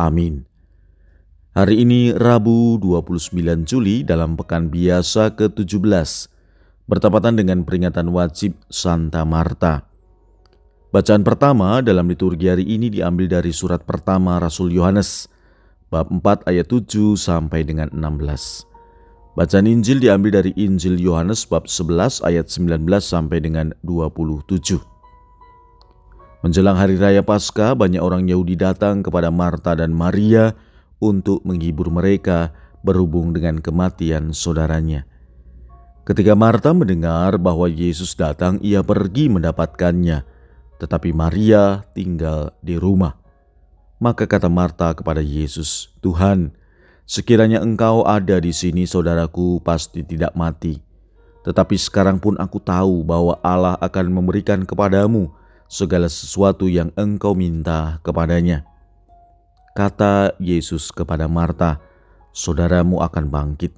Amin. 0.00 0.48
Hari 1.52 1.84
ini 1.84 2.16
Rabu 2.16 2.80
29 2.80 3.68
Juli 3.68 4.00
dalam 4.00 4.32
pekan 4.40 4.72
biasa 4.72 5.36
ke-17 5.36 6.30
bertepatan 6.88 7.36
dengan 7.36 7.68
peringatan 7.68 8.08
wajib 8.08 8.56
Santa 8.72 9.28
Marta. 9.28 9.84
Bacaan 10.90 11.20
pertama 11.20 11.84
dalam 11.84 12.08
liturgi 12.08 12.48
hari 12.48 12.64
ini 12.64 12.88
diambil 12.88 13.28
dari 13.28 13.52
surat 13.52 13.84
pertama 13.84 14.40
Rasul 14.40 14.72
Yohanes 14.72 15.28
bab 15.92 16.08
4 16.08 16.48
ayat 16.48 16.66
7 16.66 17.14
sampai 17.18 17.62
dengan 17.62 17.92
16. 17.92 18.66
Bacaan 19.38 19.66
Injil 19.70 20.02
diambil 20.02 20.42
dari 20.42 20.50
Injil 20.58 20.98
Yohanes 20.98 21.46
bab 21.46 21.70
11 21.70 22.26
ayat 22.26 22.50
19 22.50 22.88
sampai 23.04 23.38
dengan 23.38 23.70
27. 23.86 24.99
Menjelang 26.40 26.72
hari 26.72 26.96
raya 26.96 27.20
Paskah, 27.20 27.76
banyak 27.76 28.00
orang 28.00 28.24
Yahudi 28.24 28.56
datang 28.56 29.04
kepada 29.04 29.28
Marta 29.28 29.76
dan 29.76 29.92
Maria 29.92 30.56
untuk 30.96 31.44
menghibur 31.44 31.92
mereka 31.92 32.56
berhubung 32.80 33.36
dengan 33.36 33.60
kematian 33.60 34.32
saudaranya. 34.32 35.04
Ketika 36.08 36.32
Marta 36.32 36.72
mendengar 36.72 37.36
bahwa 37.36 37.68
Yesus 37.68 38.16
datang, 38.16 38.56
ia 38.64 38.80
pergi 38.80 39.28
mendapatkannya, 39.28 40.24
tetapi 40.80 41.12
Maria 41.12 41.84
tinggal 41.92 42.56
di 42.64 42.80
rumah. 42.80 43.20
Maka 44.00 44.24
kata 44.24 44.48
Marta 44.48 44.96
kepada 44.96 45.20
Yesus, 45.20 45.92
"Tuhan, 46.00 46.56
sekiranya 47.04 47.60
Engkau 47.60 48.00
ada 48.08 48.40
di 48.40 48.56
sini, 48.56 48.88
saudaraku 48.88 49.60
pasti 49.60 50.00
tidak 50.00 50.32
mati. 50.32 50.80
Tetapi 51.44 51.76
sekarang 51.76 52.16
pun 52.16 52.40
aku 52.40 52.64
tahu 52.64 53.04
bahwa 53.04 53.36
Allah 53.44 53.76
akan 53.76 54.08
memberikan 54.08 54.64
kepadamu." 54.64 55.39
Segala 55.70 56.10
sesuatu 56.10 56.66
yang 56.66 56.90
engkau 56.98 57.38
minta 57.38 58.02
kepadanya. 58.02 58.66
Kata 59.70 60.34
Yesus 60.42 60.90
kepada 60.90 61.30
Marta, 61.30 61.78
"Saudaramu 62.34 62.98
akan 62.98 63.30
bangkit." 63.30 63.70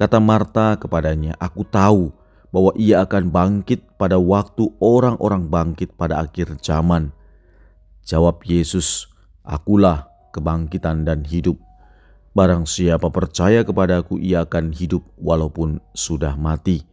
Kata 0.00 0.16
Marta 0.16 0.80
kepadanya, 0.80 1.36
"Aku 1.36 1.68
tahu 1.68 2.08
bahwa 2.48 2.72
ia 2.80 3.04
akan 3.04 3.28
bangkit 3.28 3.84
pada 4.00 4.16
waktu 4.16 4.72
orang-orang 4.80 5.52
bangkit 5.52 5.92
pada 5.92 6.24
akhir 6.24 6.56
zaman." 6.64 7.12
Jawab 8.00 8.40
Yesus, 8.48 9.12
"Akulah 9.44 10.08
kebangkitan 10.32 11.04
dan 11.04 11.28
hidup. 11.28 11.60
Barang 12.32 12.64
siapa 12.64 13.12
percaya 13.12 13.60
kepadaku, 13.60 14.16
ia 14.16 14.48
akan 14.48 14.72
hidup 14.72 15.04
walaupun 15.20 15.84
sudah 15.92 16.32
mati." 16.40 16.89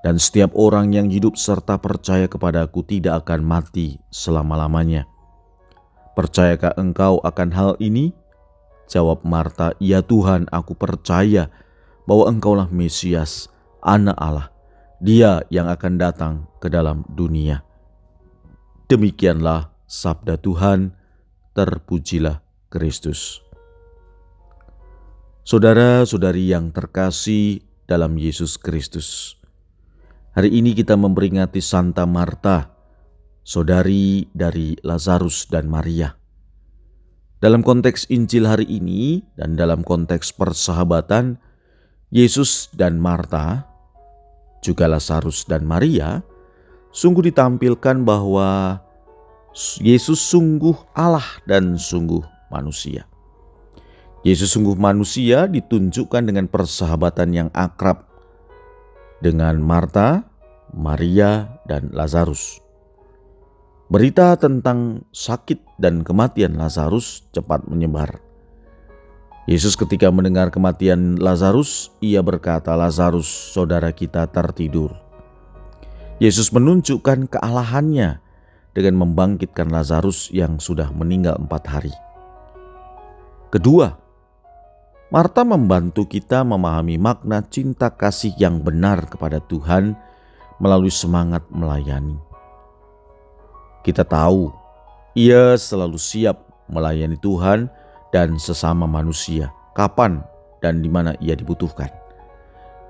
Dan 0.00 0.16
setiap 0.16 0.52
orang 0.56 0.96
yang 0.96 1.12
hidup 1.12 1.36
serta 1.36 1.76
percaya 1.76 2.24
kepadaku 2.24 2.80
tidak 2.84 3.24
akan 3.26 3.44
mati 3.44 4.00
selama-lamanya. 4.08 5.04
Percayakah 6.16 6.76
engkau 6.80 7.20
akan 7.20 7.48
hal 7.52 7.72
ini? 7.80 8.16
Jawab 8.90 9.22
Marta, 9.22 9.76
Ya 9.78 10.02
Tuhan, 10.02 10.50
aku 10.50 10.74
percaya 10.74 11.52
bahwa 12.08 12.26
engkaulah 12.26 12.66
Mesias, 12.74 13.46
anak 13.78 14.18
Allah, 14.18 14.50
dia 14.98 15.46
yang 15.48 15.70
akan 15.70 15.94
datang 15.94 16.34
ke 16.58 16.66
dalam 16.66 17.06
dunia. 17.06 17.62
Demikianlah 18.90 19.70
sabda 19.86 20.36
Tuhan, 20.42 20.98
terpujilah 21.54 22.42
Kristus. 22.66 23.40
Saudara-saudari 25.46 26.50
yang 26.50 26.74
terkasih 26.74 27.62
dalam 27.86 28.18
Yesus 28.18 28.60
Kristus, 28.60 29.39
Hari 30.40 30.56
ini 30.56 30.72
kita 30.72 30.96
memperingati 30.96 31.60
Santa 31.60 32.08
Marta, 32.08 32.64
saudari 33.44 34.24
dari 34.32 34.72
Lazarus 34.80 35.44
dan 35.52 35.68
Maria. 35.68 36.16
Dalam 37.44 37.60
konteks 37.60 38.08
Injil 38.08 38.48
hari 38.48 38.64
ini 38.64 39.20
dan 39.36 39.52
dalam 39.52 39.84
konteks 39.84 40.32
persahabatan, 40.32 41.36
Yesus 42.08 42.72
dan 42.72 42.96
Marta, 42.96 43.68
juga 44.64 44.88
Lazarus 44.88 45.44
dan 45.44 45.68
Maria, 45.68 46.24
sungguh 46.88 47.28
ditampilkan 47.28 48.00
bahwa 48.00 48.80
Yesus 49.76 50.24
sungguh 50.24 50.96
Allah 50.96 51.36
dan 51.44 51.76
sungguh 51.76 52.24
manusia. 52.48 53.04
Yesus 54.24 54.56
sungguh 54.56 54.72
manusia 54.72 55.44
ditunjukkan 55.44 56.32
dengan 56.32 56.48
persahabatan 56.48 57.28
yang 57.28 57.48
akrab 57.52 58.08
dengan 59.20 59.60
Marta, 59.60 60.29
Maria, 60.74 61.60
dan 61.66 61.90
Lazarus. 61.94 62.58
Berita 63.90 64.38
tentang 64.38 65.02
sakit 65.10 65.82
dan 65.82 66.06
kematian 66.06 66.54
Lazarus 66.54 67.26
cepat 67.34 67.66
menyebar. 67.66 68.22
Yesus 69.50 69.74
ketika 69.74 70.14
mendengar 70.14 70.54
kematian 70.54 71.18
Lazarus, 71.18 71.90
ia 71.98 72.22
berkata, 72.22 72.78
"Lazarus, 72.78 73.26
saudara 73.26 73.90
kita 73.90 74.30
tertidur." 74.30 74.94
Yesus 76.22 76.54
menunjukkan 76.54 77.26
kealahannya 77.26 78.22
dengan 78.76 78.94
membangkitkan 79.02 79.66
Lazarus 79.72 80.30
yang 80.30 80.62
sudah 80.62 80.94
meninggal 80.94 81.34
empat 81.40 81.62
hari. 81.66 81.94
Kedua, 83.50 83.98
Marta 85.10 85.42
membantu 85.42 86.06
kita 86.06 86.46
memahami 86.46 86.94
makna 86.94 87.42
cinta 87.42 87.90
kasih 87.90 88.30
yang 88.38 88.62
benar 88.62 89.10
kepada 89.10 89.42
Tuhan 89.42 89.98
melalui 90.60 90.92
semangat 90.92 91.42
melayani. 91.50 92.20
Kita 93.80 94.04
tahu 94.04 94.52
ia 95.16 95.56
selalu 95.56 95.96
siap 95.96 96.44
melayani 96.68 97.16
Tuhan 97.18 97.72
dan 98.12 98.36
sesama 98.36 98.84
manusia, 98.84 99.50
kapan 99.74 100.20
dan 100.60 100.84
di 100.84 100.92
mana 100.92 101.16
ia 101.18 101.34
dibutuhkan. 101.34 101.88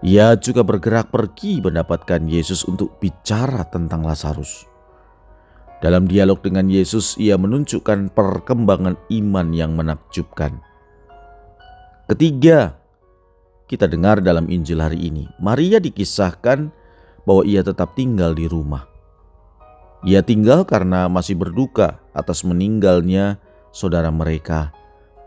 Ia 0.03 0.35
juga 0.37 0.67
bergerak 0.67 1.13
pergi 1.15 1.63
mendapatkan 1.63 2.25
Yesus 2.27 2.67
untuk 2.67 2.99
bicara 2.99 3.65
tentang 3.69 4.03
Lazarus. 4.03 4.67
Dalam 5.81 6.05
dialog 6.05 6.45
dengan 6.45 6.69
Yesus, 6.69 7.17
ia 7.17 7.41
menunjukkan 7.41 8.13
perkembangan 8.13 9.01
iman 9.09 9.49
yang 9.57 9.73
menakjubkan 9.73 10.61
Ketiga, 12.11 12.75
kita 13.71 13.87
dengar 13.87 14.19
dalam 14.19 14.51
Injil 14.51 14.83
hari 14.83 15.15
ini, 15.15 15.31
Maria 15.39 15.79
dikisahkan 15.79 16.75
bahwa 17.25 17.43
ia 17.45 17.61
tetap 17.61 17.97
tinggal 17.97 18.33
di 18.33 18.47
rumah. 18.49 18.87
Ia 20.01 20.25
tinggal 20.25 20.65
karena 20.65 21.13
masih 21.13 21.37
berduka 21.37 22.01
atas 22.17 22.41
meninggalnya 22.41 23.37
saudara 23.69 24.09
mereka 24.09 24.73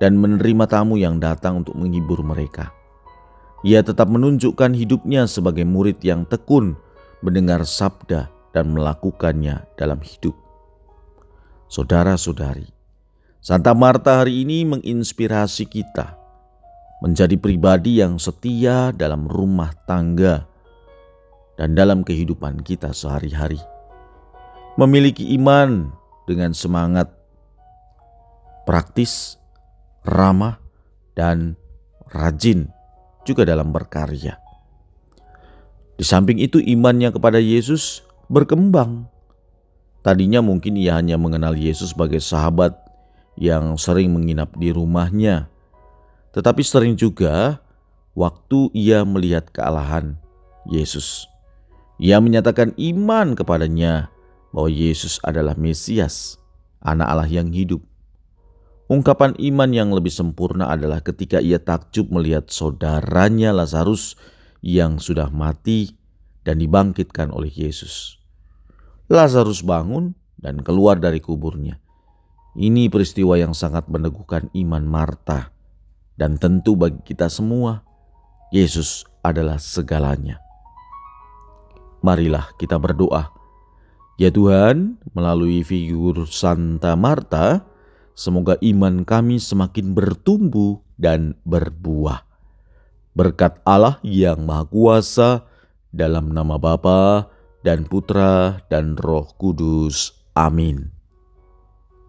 dan 0.02 0.18
menerima 0.18 0.66
tamu 0.66 0.98
yang 0.98 1.22
datang 1.22 1.62
untuk 1.62 1.78
menghibur 1.78 2.26
mereka. 2.26 2.74
Ia 3.64 3.80
tetap 3.86 4.12
menunjukkan 4.12 4.76
hidupnya 4.76 5.30
sebagai 5.30 5.64
murid 5.64 6.02
yang 6.04 6.28
tekun 6.28 6.76
mendengar 7.24 7.64
sabda 7.64 8.28
dan 8.52 8.75
melakukannya 8.75 9.64
dalam 9.80 10.04
hidup. 10.04 10.36
Saudara-saudari, 11.72 12.68
Santa 13.40 13.72
Marta 13.72 14.22
hari 14.22 14.44
ini 14.44 14.68
menginspirasi 14.68 15.66
kita 15.72 16.19
menjadi 17.04 17.36
pribadi 17.36 18.00
yang 18.00 18.16
setia 18.16 18.96
dalam 18.96 19.28
rumah 19.28 19.75
tangga 19.84 20.48
dan 21.59 21.77
dalam 21.77 22.01
kehidupan 22.01 22.61
kita 22.65 22.91
sehari-hari. 22.91 23.59
Memiliki 24.79 25.38
iman 25.38 25.94
dengan 26.25 26.51
semangat 26.57 27.13
praktis, 28.65 29.38
ramah, 30.01 30.57
dan 31.13 31.53
rajin 32.09 32.73
juga 33.21 33.45
dalam 33.45 33.69
berkarya. 33.69 34.41
Di 35.94 36.01
samping 36.01 36.41
itu 36.41 36.57
imannya 36.57 37.13
kepada 37.13 37.38
Yesus 37.38 38.01
berkembang. 38.25 39.05
Tadinya 40.01 40.41
mungkin 40.41 40.75
ia 40.75 40.97
hanya 40.97 41.15
mengenal 41.21 41.53
Yesus 41.53 41.94
sebagai 41.94 42.19
sahabat 42.19 42.75
yang 43.38 43.77
sering 43.77 44.09
menginap 44.11 44.51
di 44.57 44.73
rumahnya 44.73 45.53
tetapi 46.33 46.65
sering 46.65 46.97
juga 46.97 47.61
waktu 48.17 48.73
ia 48.73 49.05
melihat 49.05 49.53
kealahan 49.53 50.17
Yesus. 50.65 51.29
Ia 52.01 52.18
menyatakan 52.18 52.74
iman 52.78 53.38
kepadanya 53.38 54.10
bahwa 54.54 54.69
Yesus 54.69 55.22
adalah 55.22 55.57
Mesias, 55.57 56.42
anak 56.81 57.07
Allah 57.10 57.30
yang 57.30 57.50
hidup. 57.54 57.81
Ungkapan 58.92 59.34
iman 59.40 59.69
yang 59.74 59.90
lebih 59.90 60.12
sempurna 60.12 60.69
adalah 60.69 61.01
ketika 61.01 61.40
ia 61.42 61.57
takjub 61.57 62.13
melihat 62.13 62.51
saudaranya 62.51 63.56
Lazarus 63.56 64.19
yang 64.62 65.01
sudah 65.01 65.34
mati 65.34 65.95
dan 66.44 66.60
dibangkitkan 66.60 67.31
oleh 67.31 67.50
Yesus. 67.50 68.19
Lazarus 69.07 69.63
bangun 69.63 70.13
dan 70.38 70.60
keluar 70.62 71.00
dari 71.00 71.24
kuburnya. 71.24 71.80
Ini 72.54 72.92
peristiwa 72.92 73.34
yang 73.39 73.57
sangat 73.57 73.89
meneguhkan 73.89 74.54
iman 74.54 74.86
Marta, 74.86 75.50
dan 76.13 76.38
tentu 76.38 76.78
bagi 76.78 77.01
kita 77.01 77.25
semua, 77.25 77.81
Yesus 78.54 79.10
adalah 79.25 79.57
segalanya. 79.57 80.38
Marilah 82.03 82.51
kita 82.59 82.75
berdoa. 82.75 83.31
Ya 84.21 84.29
Tuhan, 84.29 85.01
melalui 85.17 85.65
figur 85.65 86.29
Santa 86.29 86.94
Marta, 86.94 87.65
semoga 88.13 88.61
iman 88.61 89.01
kami 89.01 89.41
semakin 89.41 89.97
bertumbuh 89.97 90.83
dan 91.01 91.33
berbuah. 91.47 92.21
Berkat 93.17 93.57
Allah 93.65 93.97
yang 94.05 94.45
Maha 94.45 94.69
Kuasa, 94.69 95.50
dalam 95.89 96.29
nama 96.29 96.61
Bapa 96.61 97.33
dan 97.65 97.89
Putra 97.89 98.61
dan 98.69 98.94
Roh 98.97 99.33
Kudus. 99.38 100.13
Amin. 100.38 100.93